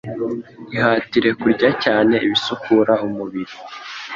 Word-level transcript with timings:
Ihatire 0.75 1.29
kurya 1.41 1.69
cyane 1.83 2.15
ibisukura 2.25 2.93
umubiri 3.07 3.53